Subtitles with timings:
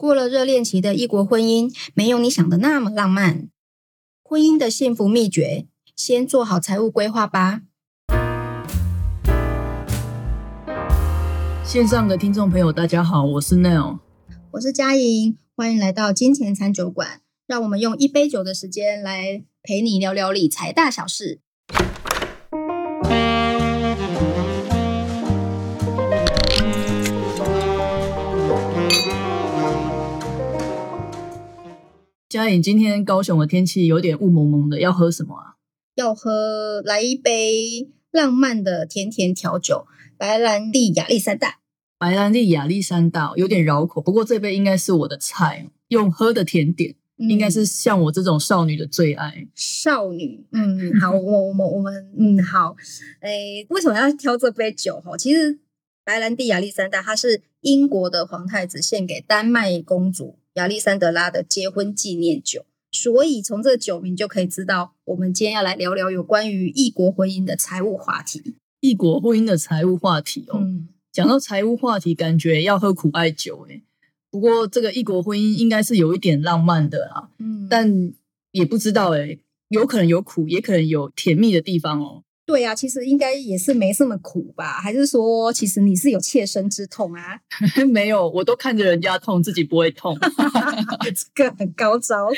[0.00, 3.50] 过了热恋期的异国婚姻，没有你想的那么浪漫。
[4.22, 7.60] 婚姻的幸福秘诀，先做好财务规划吧。
[11.62, 13.98] 线上的听众朋友，大家好，我是 Neil，
[14.52, 17.20] 我是佳莹，欢迎来到金钱餐酒馆。
[17.46, 21.40] 让我们用一杯酒的时间来陪你聊聊理财大小事。
[32.30, 35.56] 嘉颖，今天高雄的天气有点雾蒙蒙的，要喝什么啊？
[35.96, 41.58] 要喝来一杯浪漫的甜甜调酒，白兰地亚历山大。
[41.98, 49.48] 白兰地亚历山大有点绕口，不过这杯应该是我的菜，用喝的甜点，应该是像我这种少女的最爱。
[49.56, 52.76] 少女，嗯，好，我我们我们，嗯，好，
[53.22, 55.00] 诶，为什么要挑这杯酒？
[55.00, 55.58] 哈，其实
[56.04, 60.36] 白兰地亚历山大它是英国的皇太子献给丹麦公主。
[60.54, 68.56] 亚历山德拉的结婚纪念酒，所以从这酒名就可以知道，我们今天要来聊聊有关于异国婚姻的财务话题。
[68.80, 70.60] 异国婚姻的财务话题哦，
[71.12, 73.82] 讲到财务话题，感觉要喝苦艾酒诶。
[74.30, 78.12] 不过这个异国婚姻应该是有一点浪漫的啊，嗯，但
[78.52, 82.22] 也不知道诶，有可能有苦，也可能有甜蜜的地方哦。
[82.50, 84.72] 对呀，其实应该也是没这么苦吧？
[84.82, 87.38] 还是说，其实你是有切身之痛啊？
[87.92, 90.18] 没有，我都看着人家痛，自己不会痛
[91.14, 92.28] 这个很高招。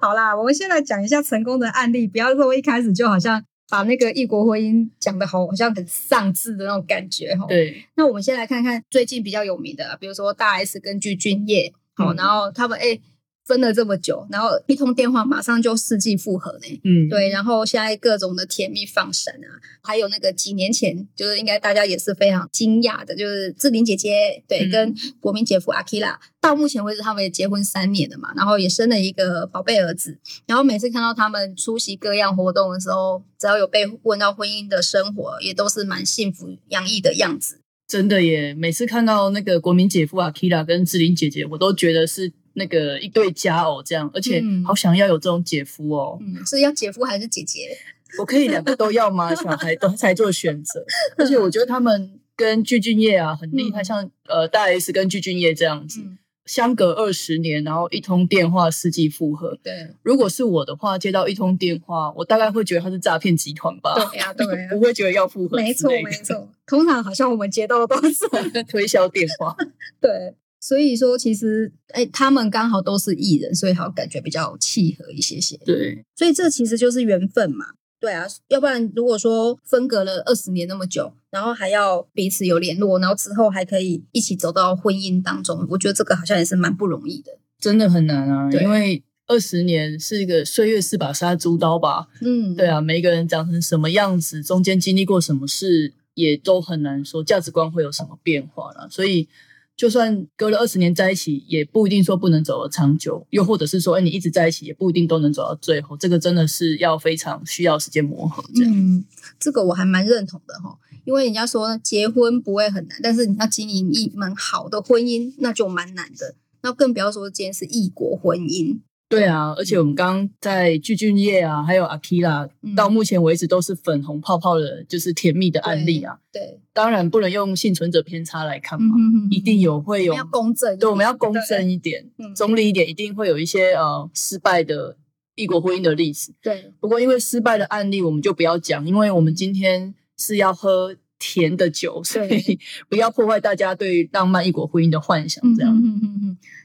[0.00, 7.46] 好啦，我们先来讲一下成功的案例，不要说一开始就好像把那个异国婚姻讲的好，好像很丧志的那种感觉哈。
[7.46, 12.98] 对，那我们先来看看最近比较有名的，比如说大 S 跟具俊晔，好，然后他们哎。
[13.44, 16.80] 分了这么久，然后一通电话马上就世纪复合呢。
[16.84, 30.18] 嗯，对，然后现在各种的甜蜜放闪啊，还有那个几年前，就是应该大家也是非常惊讶的，就是志玲姐姐对跟国民姐夫阿基拉，到目前为止他们也结婚三年了嘛，然后也生了一个宝贝儿子。
[30.46, 37.58] 然后每次看到他们出席各样活动的时候，只要有被问到婚姻的生活，也都是蛮幸福洋溢的样子。
[37.88, 42.32] 真的耶，每次看到那个国民姐夫阿基拉跟志玲姐姐，我都觉得是。
[42.54, 46.18] 那个一对佳偶这样，而且好想要有这种姐夫哦。
[46.20, 47.76] 嗯，是要姐夫还是姐姐？
[48.18, 49.32] 我可以两个都要吗？
[49.36, 50.84] 小孩都才做选择。
[51.16, 56.00] 而且我觉得他们跟具俊晔啊很厉害，像呃大 S 跟具俊晔这样子，
[56.44, 59.58] 相隔二十年，然后一通电话四季复合。
[59.62, 63.94] 对，如果是我的话，接到一通电话，我大概会觉得他是诈骗集团吧。
[63.94, 65.56] 对呀，对， 不会觉得要复合。
[65.56, 66.48] 没错，没错。
[66.66, 69.56] 通常好像我们接到的都是推销电话。
[70.00, 70.34] 对。
[70.62, 75.56] 所以说，其实哎，他们刚好都是艺人，所以好感觉比较契合一些些。
[75.66, 77.66] 对，所以这其实就是缘分嘛。
[77.98, 87.32] 对啊，要不然如果说分隔了二十年那么久，然后还要彼此有联络，然后之后还可以一起走到婚姻当中，我觉得这个好像也是蛮不容易的。
[87.58, 92.06] 真的很难啊，因为二十年是一个岁月是把杀猪刀吧。
[92.20, 98.88] 嗯，对啊，每一个人长成什么样子，中间经历过什么事，也都很难说价值观会有什么变化了。
[98.88, 99.28] 所以。
[99.76, 105.96] 就算隔了二十年在一起，也不一定说不能走得长久，又或者是说，哎，你一直在一起，也不一定都能走到最后。
[105.96, 108.44] 这个真的是要非常需要时间磨合。
[108.54, 109.04] 这样，
[109.40, 116.36] 这个我还蛮认同的哈，因为人家说结婚不会很难，但是你要经营一门好的婚姻，那就蛮难的。
[116.62, 118.78] 那更不要说今天是异国婚姻。
[119.12, 126.18] 对啊，而且我们刚刚在具俊晔啊，还有阿 k i a 到目前为止都是粉红泡泡的，就是甜蜜的案例啊。
[126.32, 128.96] 对，当然不能用幸存者偏差来看嘛，
[129.30, 134.96] 一定有会有要公正，对，我们要公正一点，中立一点，一定会有一些呃失败的
[135.34, 136.32] 异国婚姻的例子。
[136.42, 142.58] 对，不过因为失败的案例我们就不要讲，因为我们今天是要喝甜的酒，所以
[142.88, 145.44] 不要破坏大家对浪漫异国婚姻的幻想。
[145.54, 145.82] 这样。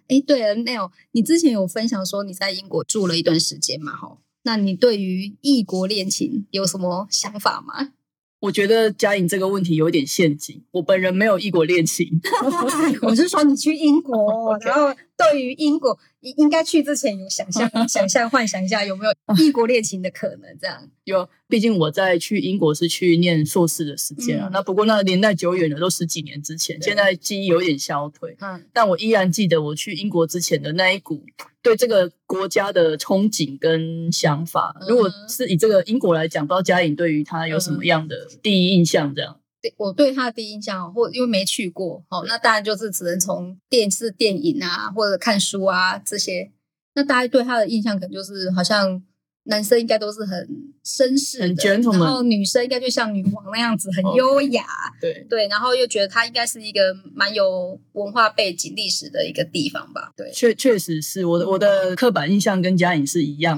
[0.07, 3.95] 哎，对了，Neil，你之前有分享说你在英国住了一段时间嘛？
[3.95, 7.91] 哈，那你对于异国恋情有什么想法吗？
[8.41, 10.63] 我觉得嘉颖这个问题有点陷阱。
[10.71, 12.21] 我本人没有异国恋情，
[13.01, 15.97] 我是说你去英国， 然后对于英国。
[16.21, 20.57] 应应该去之前有想象、 想象、幻想一下有没有异国恋情的可能？
[20.59, 24.49] 这样有，毕竟我在去英国是去念硕士的时间啊。
[24.51, 28.35] 那不过那年代久远了，都十几年之前，现在记忆有点消退。
[28.41, 31.23] 嗯，但我依然记得我去英国之前的那一股
[31.61, 34.75] 对这个国家的憧憬跟想法。
[34.89, 39.13] 如果是以这个英国来讲，不知道嘉颖对于他有什么样的第一印象？
[39.13, 39.39] 这样。
[39.75, 46.51] 我对他的第一印象，或因为没去过，哦，那当然就是只能从电视、电影啊，或者看书啊这些。
[46.95, 49.01] 那大家对他的印象可能就是好像
[49.43, 50.47] 男生应该都是很
[50.83, 54.65] 绅士的，然后女生应该就像女王那样子，很优雅。
[54.99, 56.81] 对对，然后又觉得他应该是一个
[57.13, 60.11] 蛮有文化背景、历史的一个地方吧。
[60.17, 63.57] 对，确确实是我的我的刻板印象跟嘉颖是一样。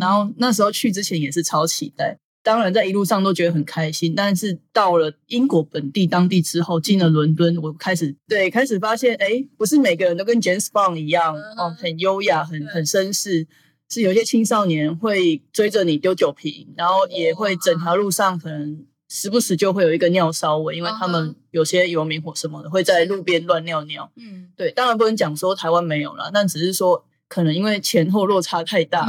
[0.00, 4.14] 然后那时候去之前也是超期待，当然在一路上都觉得很开心。
[4.16, 13.46] 但是到了英国本地当地之后，进了伦敦，我开始对开始发现，哎，不是每个人都跟 James Bond 一样哦，很优雅，很很绅士。
[13.90, 24.10] 是有些青少年会追着你丢酒瓶，然后也会整条路上可能时不时就会有一个尿骚味，因为他们有些游民或什么的会在路边乱尿尿。
[24.16, 27.04] 嗯，对，当然不能讲说台湾没有了，但只是说。
[27.28, 29.08] 可能因为前后落差太大，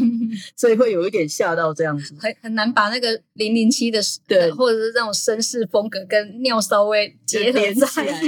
[0.56, 7.74] 所以会有一点吓到这样子，很很难把那个零零七的对，或者是这种绅士风格跟尿稍微结合在一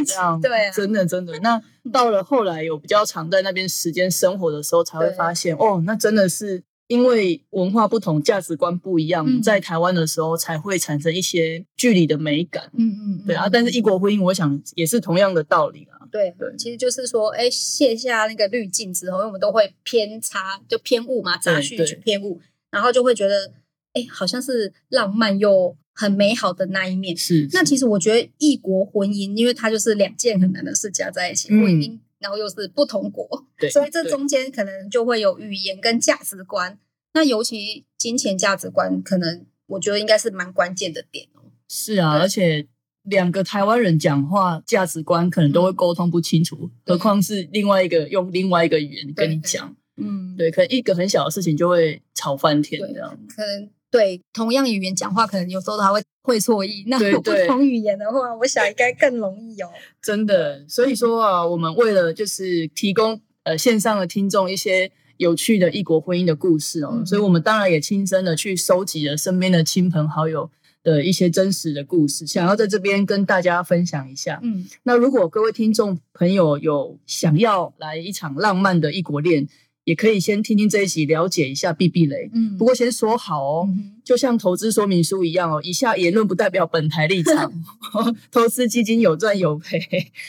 [0.04, 1.38] 起，对，真的真的。
[1.40, 1.60] 那
[1.90, 12.68] 到了后来有比较长在那边时间生活的时候，才会发现哦，那真的是因为文化不同、价值观不一样，在台湾的时候才会产生一些距离的美感。
[12.76, 13.48] 嗯嗯，对啊。
[13.48, 16.02] 但是异国婚姻，我想也是同样的道理啊。
[16.10, 22.40] 对对，其实就是说，哎，卸下那个滤镜之后，因为我们都会偏差，就偏误嘛，杂讯偏误，
[22.72, 23.52] 然后就会觉得，
[23.92, 27.16] 哎，好像是浪漫又很美好的那一面。
[27.16, 33.28] 是，那其实我觉得异国婚姻，因为它就是两件很难的事加在一起，婚姻，然后又是不同国，
[33.72, 36.78] 所以这中间可能就会有语言跟价值观，
[37.14, 41.42] 那尤其金钱价值观，可能我觉得应该是蛮关键的点哦。
[41.68, 42.68] 是啊，而且。
[43.04, 53.18] 两个台湾人讲话价值观可能都会沟通不清楚，何况是另外一个用另外一个语言跟你讲，嗯，对，可能一个很小的事情就会吵翻天这样。
[53.34, 56.84] 可能对同样语言讲话，可能有时候他会会错意。
[56.86, 59.68] 那不同语言的话，我想应该更容易哦。
[60.00, 70.50] 真的，所以说啊，我们为了就是提供呃线上的听众一些有趣的异国婚姻的故事哦，所以我们当然也亲身的去收集了身边的亲朋好友。
[70.82, 74.40] 的一些真实的故事，想要在这边跟大家分享一下。
[74.42, 79.46] 嗯，那如果各位听众朋友有想要来一场浪漫的异国恋，
[79.90, 82.30] 也可以先听听这一集，了解一下避避雷。
[82.32, 83.68] 嗯，不过先说好哦，
[84.04, 87.52] 就像投资说明书一样哦，以下言论不代表本台立场，
[88.30, 89.80] 投资基金有赚有赔，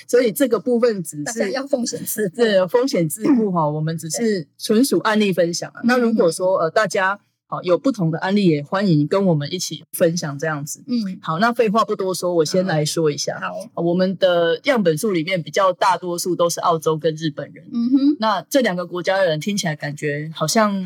[0.08, 5.81] 所以这个部分只是要风险自负，风险自负哈，我们只是纯属案例分享啊。
[5.84, 7.19] 那如果说呃大家。
[7.51, 10.81] 好，有不同的案例也欢迎跟我们一起分享这样子。
[10.88, 13.38] 嗯，好，那废话不多说，我先来说一下。
[13.42, 17.68] 好，我们的样本数里面比较大多数都是澳洲跟日本人。
[17.74, 20.81] 嗯哼，那这两个国家的人听起来感觉好像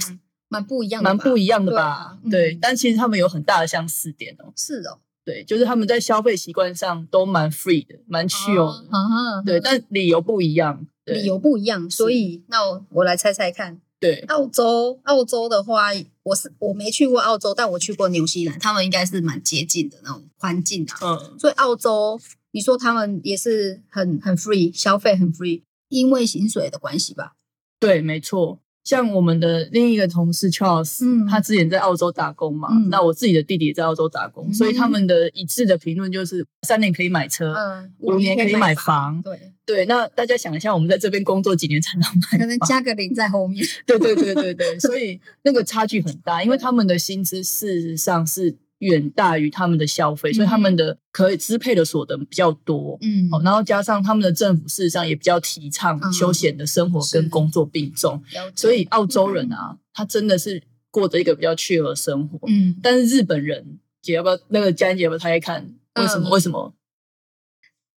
[0.49, 2.17] 蛮不一样，蛮不一样的吧？
[2.31, 4.51] 对，但其实他们有很大的相似点哦。
[4.55, 9.43] 是哦，对，就是他们在消费习惯上都蛮 free 的，蛮 chill 的。
[9.45, 13.79] 对，但理由不一样，理由不一样，所以那我我来猜猜看。
[13.99, 15.91] 对，澳洲，澳洲的话。
[16.25, 20.97] 我是我没去过澳洲，但我去过纽西兰，他们应该是蛮接近的那种环境啊。
[21.03, 22.19] 嗯，所以澳洲，
[22.49, 27.35] 你说他们也是很很 free，消费很 free，因为薪水的关系吧？
[27.79, 28.59] 对，没错。
[28.85, 39.85] 像我们的另一个同事 Charles，嗯，他之前在澳洲打工嘛，那我自己的弟弟也在澳洲打工，所以他们的一致的评论就是三年可以买车，嗯，五年可以买房，对对。
[39.87, 42.37] 那大家想一下，我们在这边工作几年才能买？
[42.37, 43.65] 可能加个零在后面。
[43.87, 48.55] 对对对对对，所以那个差距很大，因为他们的薪资事实上是。
[48.79, 52.97] 远大于他们的消费，所以他们的可以支配的所得比较多。
[53.01, 58.21] 嗯，好，然后加上他们的政府事实上也比较提倡休闲的生活跟工作并重，
[58.55, 62.39] 所以澳洲人啊，他真的是过着一个比较趣的生活。
[62.47, 66.29] 嗯，但是日本人，姐要不要那个佳姐要不要猜看为什么？
[66.29, 66.73] 为什么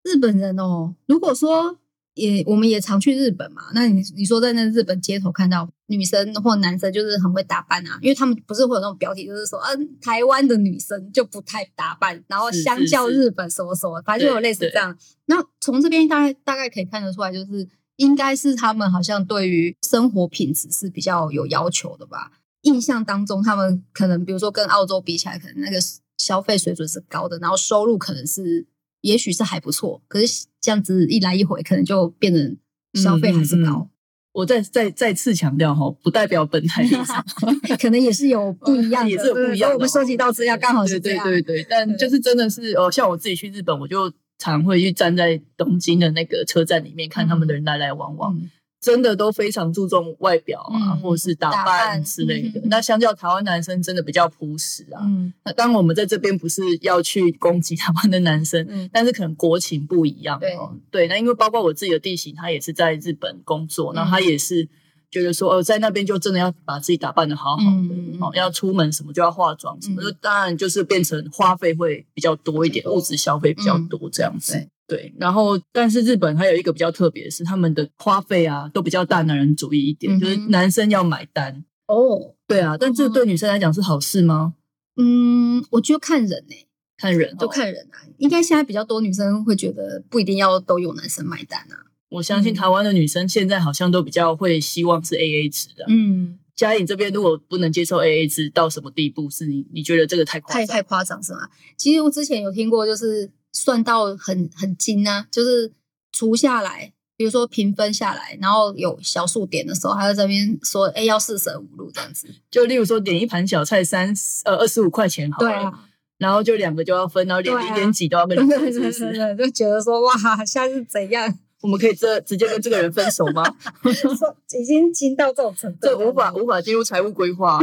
[0.02, 0.94] 日本人哦？
[1.06, 1.78] 如果说。
[2.16, 3.62] 也，我们也常去日本嘛。
[3.74, 14.96] 那你你说在那日本街头看到女生或男生，就是很会打扮啊，因为他们不是会有那种标题，就是说，嗯，台湾的女生就不太打扮，然后相较日本什么什么，反正就有类似这样。
[15.26, 22.32] 那从这边大概大概可以看得出来，就是应该是他们好像对于生活品质是比较有要求的吧。
[22.62, 25.76] 印象当中，他们可能比如说跟澳洲比起来，可能那个
[26.16, 28.66] 消费水准是高的，然后收入可能是。
[29.06, 32.56] 也许是还不错，可是这样子一来一回，可能就变成
[32.94, 33.88] 消费还是高。
[34.32, 37.24] 我再再再次强调哈，不代表本台立场，
[37.80, 39.72] 可能也是有不一样的， 也是有不一样。
[39.72, 41.66] 我们收集到资料刚好是这样，对对对。
[41.70, 48.38] 但就是真的是哦，像我自己去日本，我就常会去站在东京的那个车站里面看他们的人来来往往。
[48.86, 52.60] 真的都非常注重外表啊，或者是打扮之类的。
[52.66, 55.02] 那相较台湾男生，真的比较朴实啊。
[55.44, 60.38] 那当然，我们在这边不是要去攻击台湾的男生，但是可能国情不一样。
[60.38, 60.56] 对，
[60.92, 61.08] 对。
[61.08, 64.68] 那因为包括我自己的弟媳，他也是在日本工作，那他也是。
[65.08, 74.68] 觉得说，哦，在那边就真的要把自己打扮的好好的，哦，要出门什么就要化妆什么，就当然就是变成花费会比较多一点，物质消费比较多这样子。
[74.86, 81.64] 对，然后但是日本还有一个比较特别的是，他们的花费啊都比较大男人主义一点，就是男生要买单。
[81.86, 84.54] 哦，对啊，但这对女生来讲是好事吗？
[84.96, 86.54] 嗯，我觉得看人呢，
[86.96, 88.06] 看人都看人啊。
[88.18, 91.86] 应该现在比较多女生会觉得不一定要都有男生买单啊。
[92.08, 95.84] 我相信台湾的女生现在好像都比较会希望是 A A 制的。
[95.88, 99.28] 嗯，嘉颖这边如果不能接受 A A 制到什么地步？
[99.28, 101.48] 是你你觉得这个太太太夸张是吗？
[101.76, 105.72] 其实我之前有听过，就是算到很很精啊，就是
[106.12, 112.28] 除下来，比如说平分下来，然后有小数点的时候，还在这边说哎要四舍五入这样子。
[112.50, 115.72] 就例如说点一盘小菜三呃二十五块钱好了，
[116.18, 119.36] 然后就两个就要分，然后连零点几都要跟分，是不是？
[119.36, 120.12] 就觉得说哇，
[120.44, 121.38] 现在是怎样？
[121.62, 123.42] 我们可以这直接跟这个人分手吗？
[124.60, 127.58] 已经精到这种程度，这无法无法进入财务规划。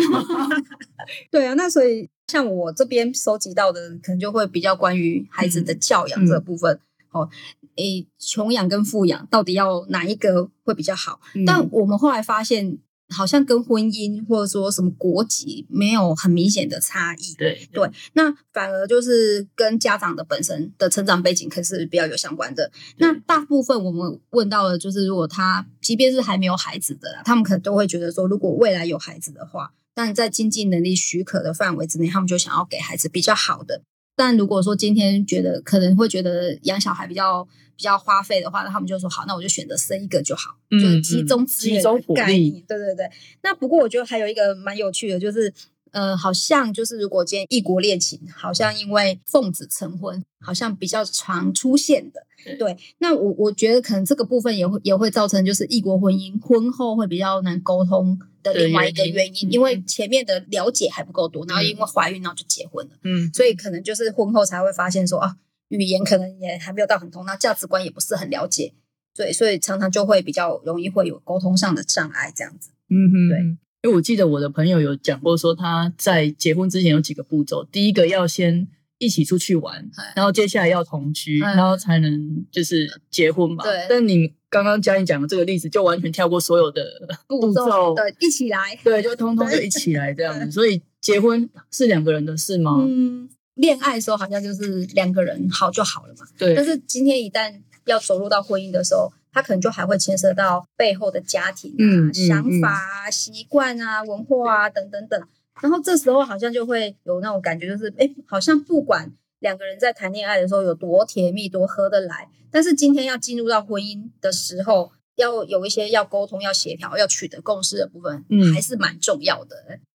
[1.32, 6.80] 对啊，那所以像我这边收集到的，可能就会比较关于孩子的教养这部分。
[7.12, 7.30] 哦，
[7.76, 11.20] 诶，穷养跟富养到底要哪一个会比较好？
[11.46, 12.78] 但我们后来发现。
[13.10, 22.72] 好像跟婚姻或者说什么国籍没有很明显的差异，对对，那反而就是跟家长的本身的成长背景可是比较有相关的。
[22.98, 33.82] 那大部分我们问到的，就是如果他即便是还没有孩子的，他们可能都会觉得说，如果未来有孩子的话，但在经济能力许可的范围之内，他们就想要给孩子比较好的。
[34.16, 37.44] 但如果说今天觉得可能会觉得养小孩比较
[37.76, 41.84] 比较花费的话，那他们就说好，那我就选择生一个就好，就是集中资源
[42.16, 42.64] 概念。
[42.68, 43.10] 对对对。
[43.42, 45.52] 那不过我觉得还有一个蛮有趣的，就是
[45.94, 52.28] 呃，好像就是如果今天异国恋情，好像因为奉子成婚，好像比较常出现的。
[52.60, 52.78] 对。
[52.98, 58.20] 那我我觉得可能这个部分也会也会造成就是异国婚姻婚后会比较难沟通。
[58.44, 65.38] 的另外一个原因，因为前面的了解还不够多，然后因为怀孕，然后就结婚了，嗯，所以可能就是婚后才会发现说啊，
[65.70, 68.74] 语言可能也还没有到很通，那价值观也不是很了解，
[69.16, 78.68] 对，所以常常就会比较容易会有沟通上的障碍这样子，嗯哼，对，因为我记得我的朋友有讲过说他在结婚之前有几个步骤，第一个要先。
[79.00, 79.86] 一起出去玩，
[80.16, 83.62] 然后接下来要同居，然后才能就是结婚嘛。
[83.62, 83.86] 对。
[83.90, 86.86] 但你刚刚嘉颖讲的这个例子，就完全跳过所有的
[87.28, 90.50] 步骤，对，一起来，对，就通通就一起来这样子。
[90.50, 92.78] 所以结婚是两个人的事吗？
[92.88, 96.26] 嗯，恋爱的时候好像就是两个人好就好了嘛。
[96.38, 96.56] 对。
[96.56, 97.54] 但是今天一旦
[97.86, 105.22] 要走入到婚姻的时候，他可能就还会牵涉到背后的家庭啊、想法啊、习惯啊、文化啊等等等。
[105.62, 119.56] 然后这时候好像就会有那种感觉，就是哎，好像不管两个人在谈恋爱的时候有多甜蜜、多合得来，但是今天要进入到婚姻的时候，要有一些要沟通、要协调、要取得共识的部分，嗯，还是蛮重要的。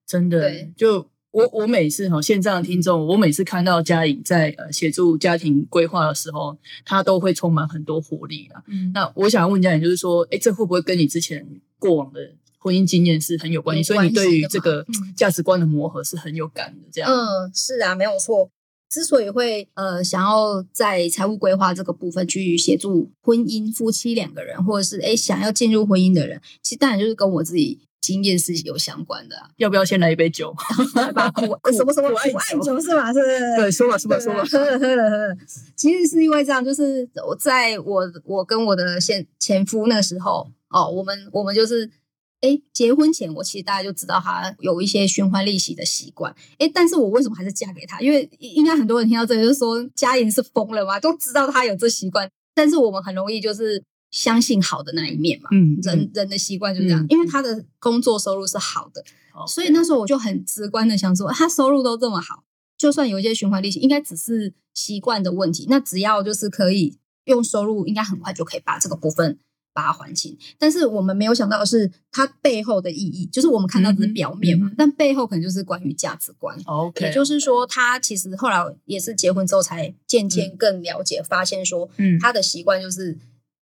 [0.06, 8.64] 真的，就我我每次哈线上的听众，我每次看到嘉颖在呃协助家庭规划的时候，他都会充满很多活力啊。
[8.68, 11.46] 嗯，那我想问嘉颖，就是说，哎，这会不会跟你之前
[11.78, 12.20] 过往的？
[12.60, 14.86] 婚姻经验是很有关系，所以你对于这个
[15.18, 16.88] 价值观的磨合是很有感的。
[16.94, 18.50] 这样，嗯，是啊，没有错。
[18.90, 29.36] 之所以会呃想要在财务规划这个部分去协助婚姻夫妻两个人，或者是哎想要进入婚姻的人，其实当然就是跟我自己经验是有相关的。
[29.56, 30.54] 要不要先来一杯酒？
[31.74, 33.14] 什么什么苦爱酒是吧？
[33.14, 33.20] 是，
[33.58, 34.44] 对，说吧，说吧，说吧。
[34.52, 35.36] 喝了，喝了，喝了。
[35.78, 41.90] 其实是因为这样，就是我在我我跟我的现前夫那时候哦，我们我们就是。
[42.44, 46.36] 哎，结婚前我其实大家就知道他有一些循环利息的习惯。
[46.58, 48.02] 哎，但是我为什么还是嫁给他？
[48.02, 52.30] 因为应该很多人听到这个就说嘉莹是疯了吗，都知道他有这习惯。
[52.54, 53.82] 但是我们很容易就是
[54.14, 55.50] 相信好的那一面嘛。
[55.52, 59.04] 嗯，人人的习惯就这样，因为他的工作收入是好的，
[59.48, 62.44] 所以那时候我就很直观的想说，他收入都这么好，
[62.78, 65.66] 就算有一些循环利息，应该只是习惯的问题。
[65.68, 69.40] 那只要就是可以用收入，应该很快就可以把这个部分。
[69.76, 76.56] 把它还清，但是我们没有想到的是，它背后的意义，就是我们看到只是表面嘛，但背后可能就是关于价值观。
[76.66, 83.18] OK，也就是说，他其实后来也是结婚之后才渐渐更了解，发现说，嗯，他的习惯就是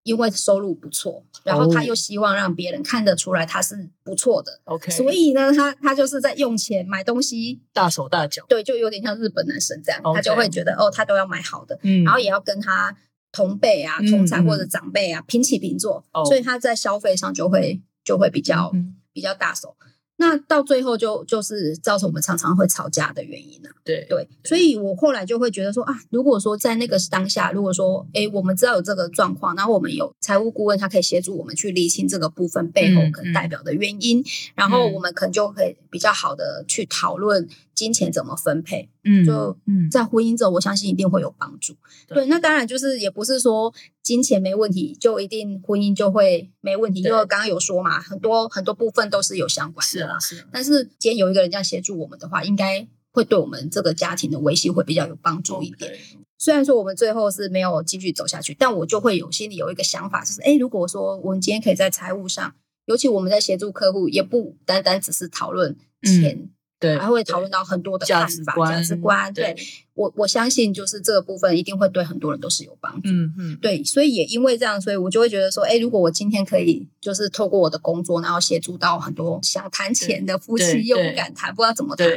[0.07, 4.61] 因为收入不错，然后他又希望让别人看得出来他是不错的。
[4.63, 12.95] OK，所以呢，他他就是在用钱买东西大手大脚，对，就有点像日本男生这样，他就会觉得哦，他都要买好的，嗯，然后也要跟他。
[13.29, 18.71] 同辈啊，同才或者长辈啊，平起平坐，所以他在消费上就会就会比较
[19.11, 19.75] 比较大手。
[20.19, 23.69] 那到最后就就是造成我们常常会吵架的原因啊。
[23.83, 34.23] 对对，所以我后来就会觉得说啊，如果说在那个当下，如果说哎，我们知道有这个状况，然后我们有财务顾问，他可以协助我们去理清这个部分背后可能代表的原因，
[34.55, 38.89] 然后我们可能就可以比较好的去讨论金钱怎么分配。
[39.07, 39.57] 嗯，就
[39.89, 41.73] 在婚姻中，我相信一定会有帮助。
[42.07, 43.73] 对，那当然就是也不是说
[44.03, 49.89] 金钱没问题就一定婚姻就会没问题，因为刚刚有说嘛，很多很多部分都是有相关的。
[49.89, 50.45] 是啊，是。
[50.51, 55.93] 但是今天有一个人这样协助我们的话，应该会对我们这个家庭的维系会比较有帮助一点。
[56.37, 62.53] 虽然说我们最后是没有继续走下去，但我就会有心里有一个想法，就是哎，如果说我们今天可以在财务上，
[62.85, 66.49] 尤其我们在协助客户，也不单单只是讨论钱。
[66.79, 69.33] 对，还会讨论到很多的看法、价值观。
[69.33, 69.55] 对
[69.95, 73.09] 我，我相信就是这个部分一定会对很多人都是有帮助。
[73.09, 82.07] 嗯嗯，对，所以也因为这样，所以我就会觉得说，哎，如果我今天可以就是透过我的工作，然后协助到很多想谈钱的夫妻又不敢谈，不知道怎么谈。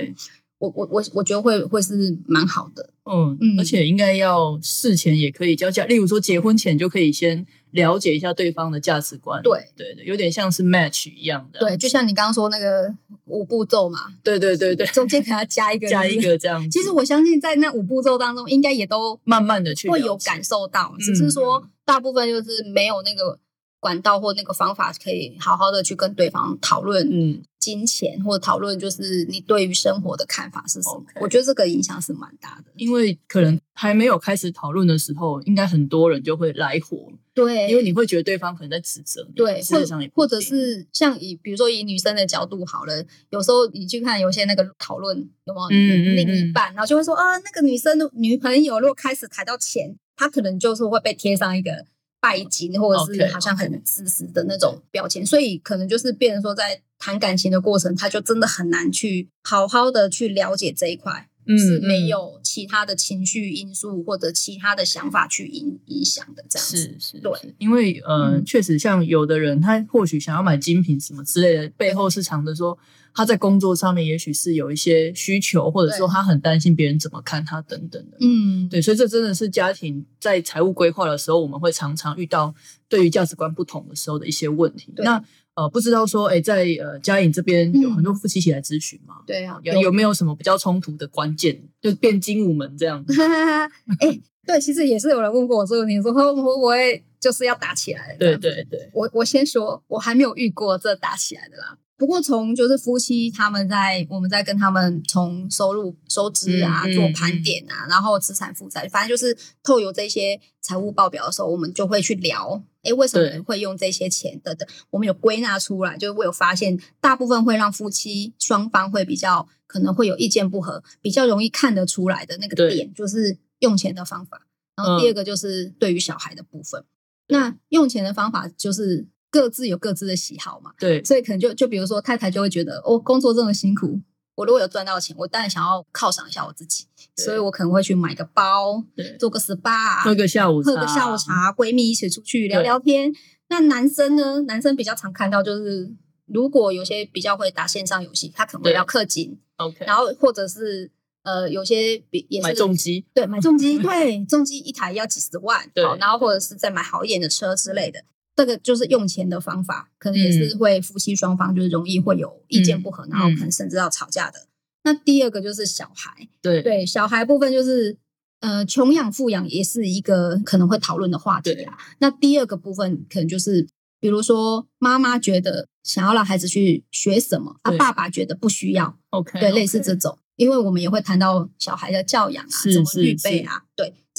[0.59, 2.91] 我我我我觉得会会是蛮好的。
[3.11, 7.47] 嗯嗯，而且应该要事前也可以交价，例如说结婚前就可以先。
[7.73, 9.61] 了解一下对方的价值观，对。
[9.77, 11.61] 对对，有点像是 match 一样的。
[11.61, 12.93] 对，就像你刚刚说那个
[13.27, 16.71] 五步骤嘛，对对对对，中间给他加一个 加一个这样。
[16.71, 23.39] 其实我相信在那五步骤当中，应该也都慢慢的去会有感受到，只是说大部分就是没有那个
[23.81, 27.43] 管道或那个方法可以好好的去跟对方讨论，嗯。
[27.61, 31.05] 金钱或者讨论，就是你对于生活的看法是什么？
[31.21, 32.73] 我觉得这个影响是蛮大的。
[32.75, 37.13] 因为可能还没有开始讨论的时候，应该很多人就会来火。
[37.35, 39.35] 对，因为你会觉得对方可能在指责你。
[39.35, 51.85] 对，事实上或者是像以比如说以女生的角度好了，有时候你去看有些那个讨论有没有另一半，然后就会说啊，那个女生女朋友如果开始谈到钱，她可能就是会被贴上一个。
[52.21, 66.77] 拜金，或者是好像很自私的那种表情，所以可能就是变成说，在谈感情的过程，他就真的很难去好好的去了解这一块，是没有其他的情绪因素或者其他的想法去影影响的这样子。
[66.77, 72.77] 是是，对，因为呃，确实像有的人，他或许想要买精品什么之类的，背后是藏着说。
[73.13, 78.17] 他在工作上面也许是有一些需求，或者说他很担心别人怎么看他等等的。
[78.21, 82.55] 嗯，对，所以这真的是家庭在财务规划的时候，我们会常常遇到
[82.89, 84.95] 对于价值观不同的时候的一些问题。
[84.99, 85.21] 那
[85.55, 89.17] 呃，不知道说，哎，在呃嘉颖这边有很多夫妻一起来咨询吗？
[89.27, 93.05] 对啊，有有没有什么比较冲突的关键，就变精武门这样？
[94.01, 98.17] 哎，对，其实也是有人问过我这个问题，说 会不会就是要打起来？
[98.19, 101.77] 对对对，我我先说，我还没有遇过这打起来的啦。
[101.97, 124.47] 不过，从就是夫妻他们在我们在跟他们从收入收支啊做盘点啊，然后资产负债，反正就是透有这些财务报表的时候，我们就会去聊，哎，为什么会用这些钱等等，我们有归纳出来，就是我有发现，大部分会让夫妻双方会比较可能会有意见不合，比较容易看得出来的那个点，就是用钱的方法。
[124.77, 126.85] 然后第二个就是对于小孩的部分，
[127.29, 129.09] 那用钱的方法就是。
[129.33, 134.01] 各自有各自的喜好嘛，对，所以可能就就比如说太太就会觉得，哦工作这么辛苦，
[134.41, 138.83] 我如果有赚到钱，我当然想要犒赏一下我自己，所以我可能会去买个包，
[139.19, 143.13] 做个 SPA，喝个下午喝个下午茶，闺蜜一起出去聊聊天。
[143.51, 144.41] 那男生呢？
[144.43, 150.91] 男生比较常看到就是，如果有些比较会打线上游戏，他可能会要氪金，OK，然后或者是
[151.23, 158.03] 呃有些比也是买重机，对，买重机， 对，重机一台要几十万，对，然后或者是再买好一点的车之类的。
[158.41, 164.47] 这个就是用钱的方法，可能也是会夫妻双方就是容易会有意见不合，然后可能甚至要吵架的。
[164.85, 167.99] 那第二个就是小孩，对对，小孩部分就是
[168.41, 171.77] 呃穷养富养也是一个可能会讨论的话题啊。
[171.99, 173.69] 那第二个部分可能就是
[174.01, 180.19] 比如说妈妈觉得想要让孩子去学什么，啊爸爸觉得不需要，OK，对，类似这种。
[180.37, 183.70] 因为我们也会谈到小孩的教养啊，怎么预备啊，对，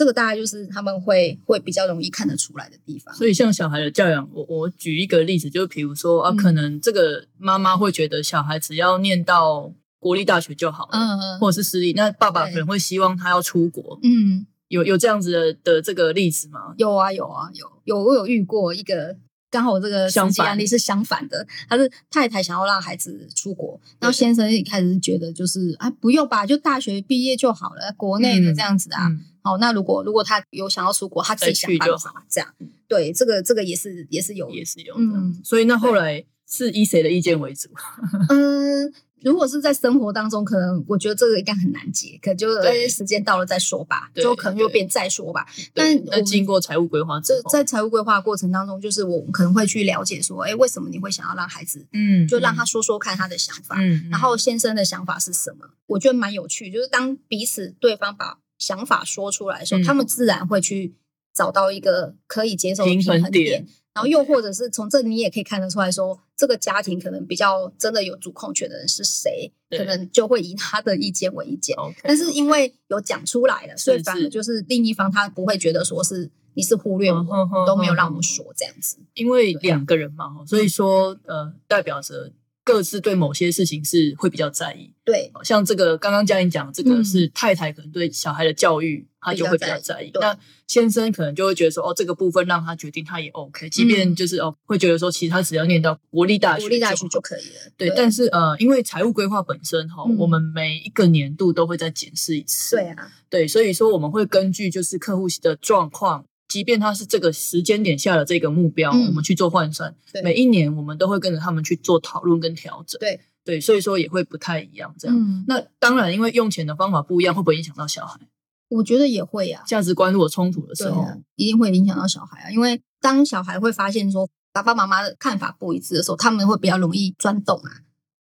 [0.02, 3.14] 这个大概就是他们会会比较容易看得出来的地方。
[3.14, 16.74] 所以像小孩的教养，我我举一个例子，就是比如说啊，可能这个妈妈会觉得小孩只要念到国立大学就好了，嗯，或者是私立，那爸爸可能会希望他要出国，嗯，有有这样子的的这个例子吗？
[16.78, 19.16] 有啊，有啊，有有我有遇过一个。
[19.52, 29.12] 刚好我这个实际案例是相反的，他是太太想要让孩子出国，然后先生一开始是觉得就是啊不用吧，就大学毕业就好了，国内的这样子啊。
[29.44, 32.54] 好，那如果如果他有想要出国，他自己想办法这样。
[32.88, 34.96] 对，这个这个也是也是有也是有。
[34.98, 37.70] 嗯，所以那后来是以谁的意见为主？
[38.30, 45.48] 嗯，如果是在生活当中，可能我觉得这个应该很难解，可就哎时间到了再说吧，就可能又变再说吧。
[45.74, 55.66] 但那经过财务规划，这在财务规划过程当中，就是我可能会去了解说，哎，为什么你会想要让孩子，嗯，就让他说说看他的想法，嗯，然后先生的想法是什么？
[55.88, 60.96] 我觉得蛮有趣，就是当彼此对方把想法说出来的时候，他们自然会去
[61.34, 63.68] 找到一个可以接受的平衡点。
[63.94, 71.76] 然后又或者是从这你也可以看得出来说，这个家庭可能比较真的有主控权的人是谁，可能就会以他的意见为意见。
[72.04, 77.26] 但是因为有讲出来了，所以反而就是另一方他不会觉得说是你是忽略我，
[77.68, 78.98] 都没有让我们说这样子。
[79.16, 82.32] 因为两个人嘛，所以说呃，代表着。
[82.64, 90.12] 各自对某些事情是会比较在意，对，像这个刚刚嘉颖讲，这个是太太可能对小孩的教育，他就会比较在意。
[90.22, 97.72] 那先生可能就会觉得说，哦，这个部分让他决定，他也 OK，即便就是哦，会觉得说，其实他只要念到国立大学，国立大学就可以了。
[97.78, 106.26] 对，但是呃，因为财务规划本身哈，我们每一个年度都会再检视一次，对啊，对，所以说我们会根据就是客户的状况。
[106.52, 113.00] 即便他是这个时间点下的这个目标，我们去做换算，每一年我们都会跟着他们去做讨论跟调整。
[113.00, 114.94] 对对，所以说也会不太一样。
[115.00, 118.20] 这样，那当然，因为用钱的方法不一样，会不会影响到小孩？
[118.68, 119.64] 我觉得也会呀。
[119.66, 122.52] 价值观如果冲突的时候，一定会影响到小孩啊。
[122.52, 127.72] 因为当小孩会发现说爸爸妈妈的看法不一致的时候，他们会比较容易钻洞啊。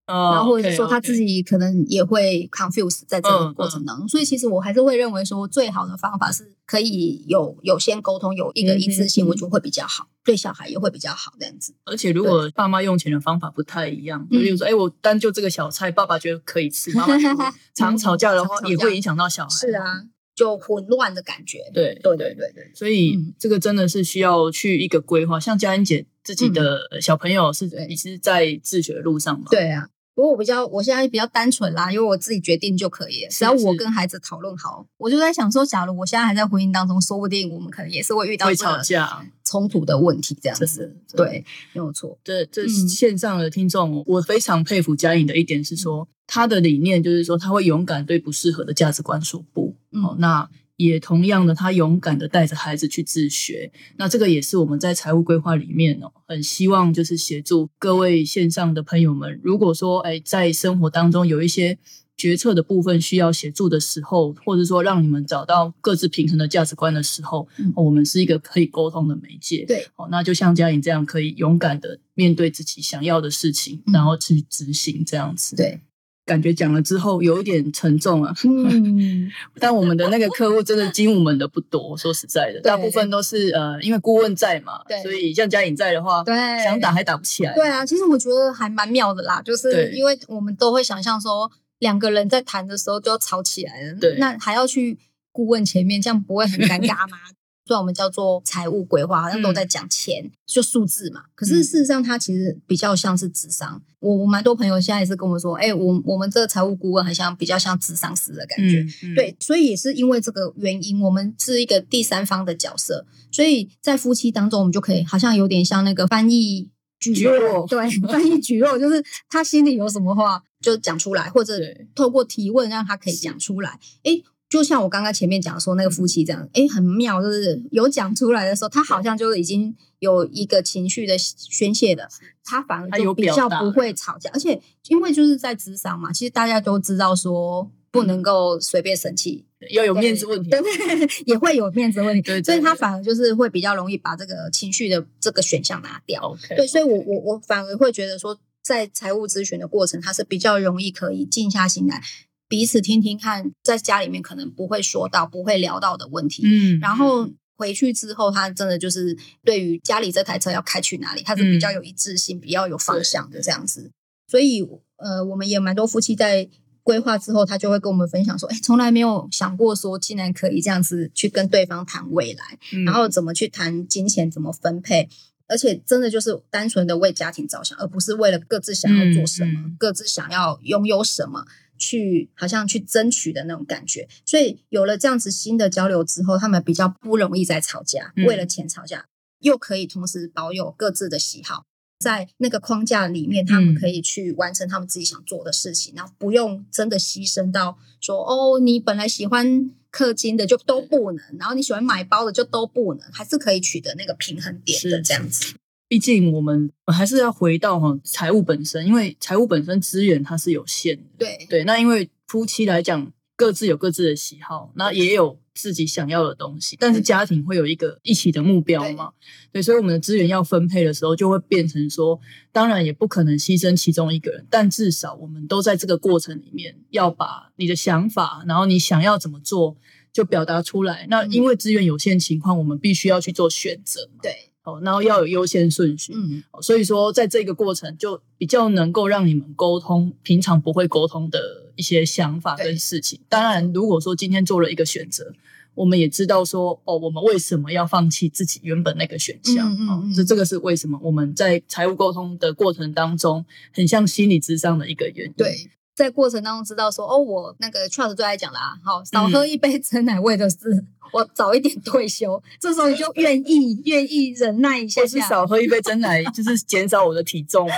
[0.07, 11.75] 然后或者说他自己可能也会 confuse 在这个过程当中，所以其实我还是会认为说最好的方法是可以有有先沟通，有一个一致性，我觉得会比较好，对小孩也会比较好这样子。
[11.85, 17.17] 而且如果爸妈用钱的方法不太一样，比如说哎，我单就这个小菜，爸爸觉得可以吃，妈妈
[17.75, 19.51] 常吵架的话也会影响到小孩。
[19.51, 20.03] 是啊，
[20.37, 21.59] 就混乱的感觉。
[21.75, 25.41] 对对对对对，所以这个真的是需要去一个规划。
[25.41, 29.47] 像佳音姐自己的小朋友是你是在自学路上嘛？
[29.51, 29.89] 对啊。
[30.17, 33.29] 不过我比较，我现在比较单纯啦，因为我自己决定就可以了。
[33.31, 40.97] 只要我跟孩子讨论好，我就在想说，假如我现在还在婚姻当中，说不定我们可能也是会遇到会吵架、冲突的问题，这样子。
[41.15, 42.19] 对，没有错。
[42.25, 49.77] 这这线上的听众，我非常佩服嘉颖的一点是说，他的理念就是说，他会勇敢对不适合的价值观说不。
[49.91, 50.49] 哦，那。
[50.77, 61.79] 也同样的，他勇敢的带着孩子去自学，那这个也是我们在财务规划里面哦，很希望就是协助各位线上的朋友们，如果说哎，在生活当中有一些
[62.17, 69.65] 决策的部分需要协助的时候，或者说让你们找到各自平衡的价值观的时候，我们是一个可以沟通的媒介。
[69.67, 75.57] 对，哦，那就像嘉颖这样，可以勇敢的面对自己想要的事情，然后去执行这样子。
[75.57, 75.81] 对。
[76.27, 86.35] 感觉讲了之后有一点沉重啊，嗯， 但我们的那个客户真的精我们的不多，说实在的，大部分都是呃，因为顾问在嘛，对，所以像嘉颖在的话，对，
[86.65, 87.55] 想打还打不起来。
[87.55, 94.99] 对啊，其实我觉得还蛮妙的啦，就是因为我们都会想象说两个人在谈的时候就要吵起来了，对，那还要去
[95.31, 97.19] 顾问前面，这样不会很尴尬吗？
[97.67, 101.25] 虽然我们叫做财务规划，好像都在讲钱，就数字嘛。
[101.35, 103.83] 可是事实上，它其实比较像是智商。
[103.99, 108.87] 我我蛮多朋友现在也是跟我说，哎，我我们这个财务顾问很像比较像智商师的感觉。
[109.17, 121.59] 对，所以也是因为这个原因，我们是一个第三方的角色，所以在夫妻当中，我们就可以好像有点像那个翻译举弱，对，翻译举弱，就是他心里有什么话就讲出来，或者
[121.97, 123.81] 透过提问让他可以讲出来。
[124.05, 124.23] 哎。
[124.49, 132.09] 就像我刚刚前面讲说那个夫妻这样，哎，很妙，就是有讲出来的时候，他好像就已经有一个情绪的宣泄的，
[132.45, 146.37] 他反而就比较不会吵架，而且因为就是在职场嘛，其实大家都知道说不能够随便生气，要有面子问题，对对，也会有面子问题， 所以他反而就是会比较容易把这个情绪的这个选项拿掉。
[146.57, 152.01] 对，所以我我我反而会觉得说，在财务咨询的过程，他是比较容易可以静下心来。
[152.49, 156.43] 彼此听听看，在家里面可能不会说到、不会聊到的问题。
[156.45, 163.91] 嗯，然后回去之后，他真的就是对于家里这台车要开去哪里，他是比较有一致性、比较有方向的这样子。
[164.29, 164.63] 所以，
[164.97, 166.49] 呃，我们也蛮多夫妻在
[166.83, 175.09] 规划之后，他就会跟我们分享说：“哎，从来没有想过说，竟然可以这样子去跟对方谈未来，然后怎么去谈金钱，怎么分配，
[175.49, 181.45] 而且真的就是单纯的为家庭着想，而不是为了各自想要做什么，各自想要拥有什么。”
[181.79, 189.07] 去好像去争取的那种感觉，所以有了这样子新的交流之后，他们比较不容易再吵架，为了钱吵架，
[189.41, 191.65] 又可以同时保有各自的喜好，
[191.99, 205.55] 在那个框架里面，他们可以去完成他们自己想做的事情，然后不用真的牺牲到说哦，你本来喜欢氪金的就都不能，然后你喜欢买包的就都不能，还是可以取得那个平衡点的这样子。
[205.89, 211.03] 毕竟我们还是要回到哈财务本身，因为财务本身资源它是有限的。
[211.19, 219.13] 对对，那因为夫妻来讲，各自有各自的喜好，那也有自己想要的东西，但是家庭会有一个一起的目标嘛？
[219.53, 222.19] 对，所以我们的资源要分配的时候，就会变成说，
[222.51, 229.77] 当然也不可能牺牲其中一个人，但至少我们都在这个过程里面，要把你的想法，然后你想要怎么做，
[230.13, 231.07] 就表达出来。
[231.09, 234.11] 那因为资源有限情况，我们必须要去做选择。
[234.21, 234.51] 对。
[234.67, 241.39] 哦，然后要有优先顺序，嗯，所以说在这个过程就比较能够让你们沟通平常不会沟通的
[241.77, 243.21] 一些想法跟事情。
[243.29, 245.33] 当然，如果说今天做了一个选择，
[245.77, 249.73] 我们也知道说，哦，我们为什么要放弃自己原本那个选项？
[249.73, 250.99] 嗯嗯，这这个是为什么？
[251.01, 255.33] 我们在财务沟通的过程当中，很像心理智商的一个原因。
[255.37, 255.71] 对。
[255.97, 262.41] 在过程当中知道说哦，我那个 trust 最爱讲啦，好少喝一杯真奶，味的是我早一点退休。
[262.61, 267.75] 这时候你就愿意愿意忍耐一下，或是少喝一杯真奶，就是减少我的体重嘛。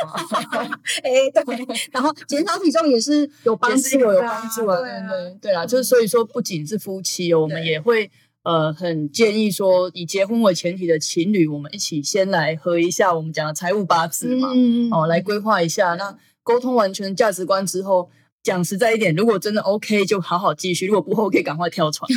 [1.05, 4.81] 哎，对，然后减少体重也是有帮助，有帮助啊。
[4.81, 8.11] 对对对啦，就是所以说，不仅是夫妻，我们也会
[8.43, 16.19] 呃很建议说，以结婚为前提的情侣，我们一起先来喝一下我们讲的财务八字嘛，嗯哦，来规划一下那。
[16.49, 18.09] 沟通完全价值观之后，
[18.43, 22.09] 讲实在一点，如果真的 OK，就好好继续；如果不 OK，赶快跳船，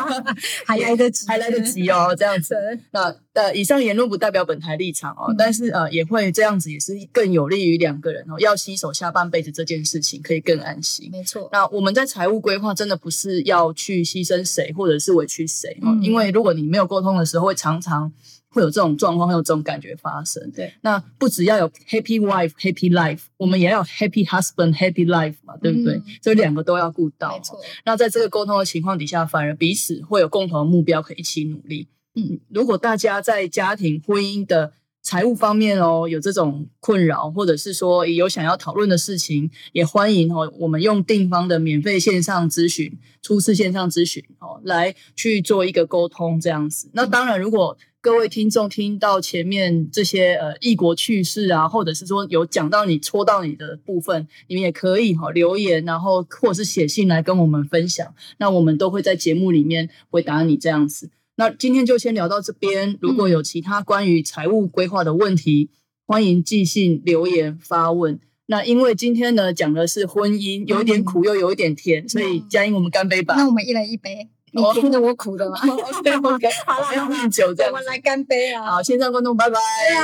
[0.64, 2.16] 还来得及， 还来得及哦。
[2.16, 2.54] 这样子，
[2.92, 11.10] 那呃，以上言论不代表本台立场哦，但是呃，也会这样子，也是更有利于两个人哦，要携手下半辈子这件事情可以更安心。
[11.12, 11.50] 没错。
[11.52, 18.10] 那我们在财务规划，真的不是要去牺牲谁，或者是委屈谁哦，因为如果你没有沟通的时候，会常常。
[18.54, 20.50] 会有这种状况，会有这种感觉发生。
[20.52, 26.00] 对，那不只要有 happy wife happy life，我们也要 happy husband happy life 嘛，对不对？
[26.22, 27.36] 所以两个都要顾到。
[27.36, 27.60] 没错。
[27.84, 31.88] 那在这个沟通的情况底下，反而彼此会有共同的目标，可以一起努力。
[32.14, 46.88] 嗯，如果大家在家庭婚姻的财务方面哦有这种困扰，或者是说有想要讨论的事情，也欢迎哦，我们用定方的免费线上咨询、初次线上咨询哦，来去做一个沟通这样子。
[46.94, 61.08] 那当然，如果各位听众听到前面这些呃异国趣事啊，或者是说有讲到你戳到你的部分，你们也可以哈留言，然后或者是写信来跟我们分享，那我们都会在节目里面回答你这样子。
[61.36, 65.70] 那今天就先聊到这边，如果有其他关于财务规划的问题，
[66.06, 68.20] 欢迎寄信留言发问。
[68.48, 73.34] 那因为今天呢讲的是婚姻，有一点苦又有一点甜，所以嘉音我们干杯吧。
[73.34, 74.28] 那我们一人一杯。
[74.54, 75.56] 你听得我苦的吗？
[76.02, 77.72] 对，OK， 好了，要敬酒这样。
[77.72, 78.64] 我们来干杯啊！
[78.64, 79.58] 好，线上观众，拜拜。
[79.90, 79.94] 拜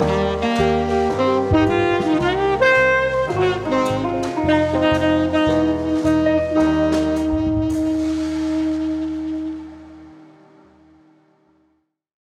[0.00, 1.09] 拜。